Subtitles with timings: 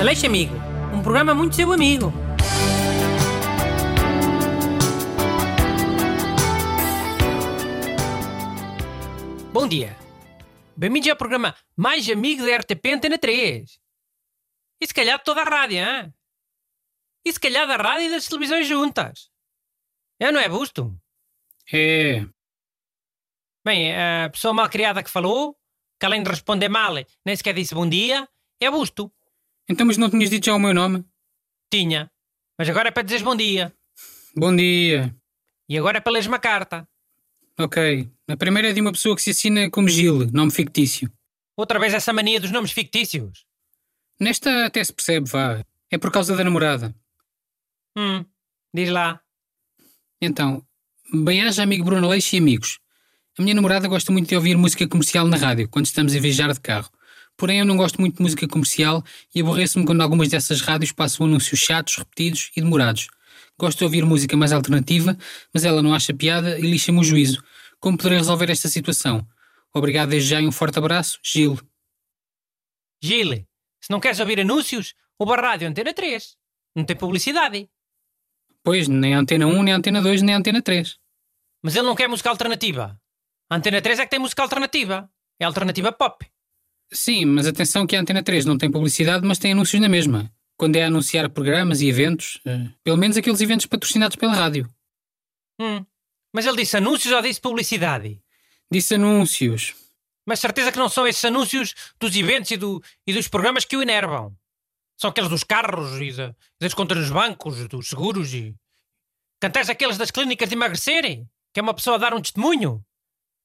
[0.00, 0.54] Aleixo Amigo,
[0.92, 2.12] um programa muito seu amigo.
[9.52, 9.96] Bom dia.
[10.76, 13.78] Bem-vindos ao programa mais amigo da RTP Antena 3.
[14.80, 16.12] E se calhar de toda a rádio, hein?
[17.24, 19.30] E se calhar da rádio e das televisões juntas.
[20.20, 20.94] É, não é, Busto?
[21.72, 22.26] É,
[23.64, 25.56] Bem, a pessoa mal criada que falou,
[25.98, 26.92] que além de responder mal,
[27.24, 28.28] nem sequer disse bom dia,
[28.60, 29.10] é Busto.
[29.68, 31.04] Então mas não tinhas dito já o meu nome?
[31.70, 32.10] Tinha.
[32.58, 33.74] Mas agora é para dizeres bom dia.
[34.36, 35.14] Bom dia.
[35.68, 36.86] E agora é para leres uma carta.
[37.58, 38.10] Ok.
[38.28, 41.10] A primeira é de uma pessoa que se assina como Gil, nome fictício.
[41.56, 43.46] Outra vez essa mania dos nomes fictícios.
[44.18, 45.64] Nesta até se percebe, vá.
[45.90, 46.94] É por causa da namorada.
[47.96, 48.24] Hum,
[48.72, 49.20] diz lá.
[50.20, 50.66] Então,
[51.12, 52.80] bem-aja amigo Bruno Leixo e amigos.
[53.38, 56.52] A minha namorada gosta muito de ouvir música comercial na rádio, quando estamos a viajar
[56.52, 56.90] de carro.
[57.36, 59.02] Porém, eu não gosto muito de música comercial
[59.34, 63.08] e aborreço-me quando algumas dessas rádios passam anúncios chatos, repetidos e demorados.
[63.58, 65.16] Gosto de ouvir música mais alternativa,
[65.52, 67.42] mas ela não acha piada e lixa-me o juízo.
[67.80, 69.26] Como poderei resolver esta situação?
[69.72, 71.58] Obrigado desde já e um forte abraço, Gil.
[73.02, 73.46] Gile,
[73.80, 76.36] se não queres ouvir anúncios, ouve a rádio Antena 3.
[76.74, 77.68] Não tem publicidade.
[78.62, 80.98] Pois, nem a Antena 1, nem a Antena 2, nem a Antena 3.
[81.62, 82.98] Mas ele não quer música alternativa.
[83.50, 85.10] A Antena 3 é que tem música alternativa.
[85.38, 86.24] É alternativa pop.
[86.92, 90.30] Sim, mas atenção que a Antena 3 não tem publicidade, mas tem anúncios na mesma.
[90.56, 94.68] Quando é a anunciar programas e eventos, eh, pelo menos aqueles eventos patrocinados pela rádio.
[95.60, 95.84] Hum.
[96.32, 98.20] Mas ele disse anúncios ou disse publicidade?
[98.70, 99.74] Disse anúncios.
[100.26, 103.76] Mas certeza que não são esses anúncios dos eventos e, do- e dos programas que
[103.76, 104.34] o enervam.
[104.96, 108.54] São aqueles dos carros e da- das contas nos bancos, dos seguros e.
[109.40, 111.02] Cantais aqueles das clínicas de emagrecer?
[111.52, 112.84] Que é uma pessoa a dar um testemunho?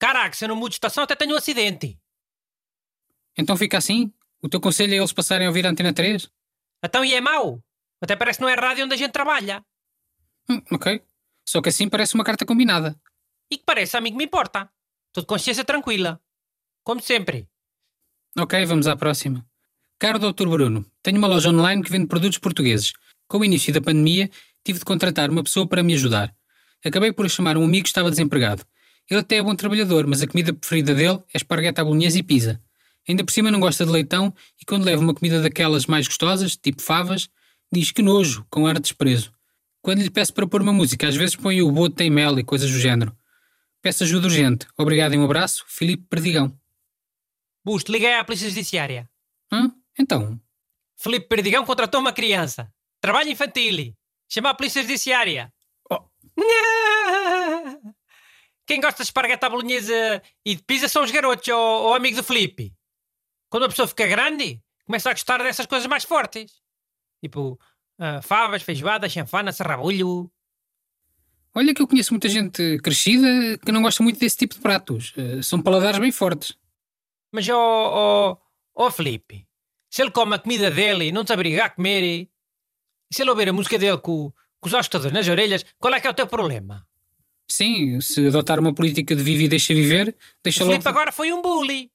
[0.00, 1.98] Caraca, se eu não mudo de estação até tenho um acidente.
[3.36, 4.12] Então fica assim?
[4.42, 6.28] O teu conselho é eles passarem a ouvir a Antena 3?
[6.84, 7.62] Então e é mau?
[8.00, 9.64] Até parece que não é rádio onde a gente trabalha.
[10.48, 11.02] Hum, ok.
[11.48, 12.94] Só que assim parece uma carta combinada.
[13.50, 14.70] E que parece, amigo, me importa.
[15.08, 16.20] Estou de consciência tranquila.
[16.82, 17.48] Como sempre.
[18.36, 19.46] Ok, vamos à próxima.
[19.98, 20.48] Caro Dr.
[20.48, 22.92] Bruno, tenho uma loja online que vende produtos portugueses.
[23.26, 24.30] Com o início da pandemia,
[24.64, 26.34] tive de contratar uma pessoa para me ajudar.
[26.84, 28.64] Acabei por chamar um amigo que estava desempregado.
[29.08, 32.22] Ele até é bom trabalhador, mas a comida preferida dele é esparguete à bolonhesa e
[32.22, 32.60] pizza.
[33.08, 36.56] Ainda por cima não gosta de leitão e quando leva uma comida daquelas mais gostosas,
[36.56, 37.28] tipo favas,
[37.72, 39.32] diz que nojo, com ar de desprezo.
[39.82, 42.44] Quando lhe peço para pôr uma música, às vezes põe o boto tem mel e
[42.44, 43.14] coisas do género.
[43.82, 44.66] Peço ajuda urgente.
[44.78, 46.58] Obrigado e um abraço, Filipe Perdigão.
[47.62, 49.08] Busto, liguei à Polícia Judiciária.
[49.52, 49.70] Hã?
[49.98, 50.40] Então,
[50.96, 52.72] Felipe Perdigão contratou uma criança.
[53.00, 53.94] Trabalho infantil.
[54.26, 55.52] Chama a Polícia Judiciária.
[55.90, 56.00] Oh.
[58.66, 62.16] Quem gosta de esparguete à bolonhesa e de pizza são os garotos ou, ou amigo
[62.16, 62.72] do Felipe.
[63.54, 66.60] Quando a pessoa fica grande, começa a gostar dessas coisas mais fortes.
[67.22, 67.56] Tipo,
[67.96, 70.28] ah, favas, feijoada, chanfana, sarrabulho.
[71.54, 75.14] Olha que eu conheço muita gente crescida que não gosta muito desse tipo de pratos.
[75.16, 76.58] Eh, São paladares bem fortes.
[77.32, 78.36] Mas, ó, ó,
[78.74, 79.46] ó Felipe,
[79.88, 82.30] se ele come a comida dele e não te obriga a comer, e
[83.12, 86.08] se ele ouvir a música dele com, com os todos nas orelhas, qual é que
[86.08, 86.84] é o teu problema?
[87.48, 90.72] Sim, se adotar uma política de vive e deixa viver, deixa O logo.
[90.72, 91.93] Filipe agora foi um bully.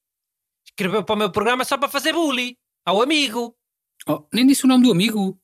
[0.80, 2.58] Escreveu para o meu programa só para fazer bully.
[2.86, 3.54] Ao amigo.
[4.08, 5.38] Oh, nem disse o nome do amigo.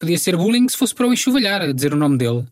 [0.00, 2.50] Podia ser bullying se fosse para o enxovalhar a dizer o nome dele.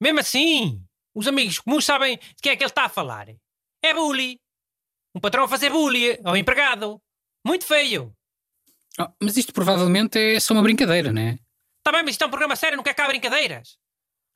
[0.00, 0.80] Mesmo assim,
[1.12, 3.26] os amigos comuns sabem de quem é que ele está a falar.
[3.82, 4.40] É bully.
[5.12, 7.02] Um patrão a fazer bully ao empregado.
[7.44, 8.14] Muito feio.
[9.00, 11.40] Oh, mas isto provavelmente é só uma brincadeira, não é?
[11.78, 13.76] Está bem, mas isto é um programa sério, não quer cá brincadeiras.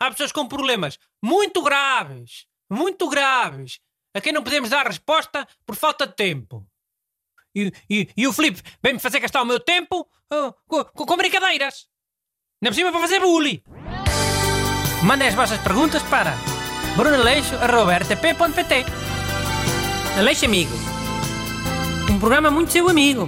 [0.01, 2.47] Há pessoas com problemas muito graves.
[2.69, 3.79] Muito graves.
[4.13, 6.67] A quem não podemos dar resposta por falta de tempo.
[7.55, 11.87] E, e, e o Filipe vem-me fazer gastar o meu tempo ah, com, com- brincadeiras.
[12.63, 13.63] Ainda por cima para fazer bully.
[15.03, 16.35] Mandem as vossas perguntas para
[16.97, 18.85] brunaleixo.rtp.pt
[20.19, 20.73] Aleixo Amigo.
[22.11, 23.27] Um programa muito seu amigo.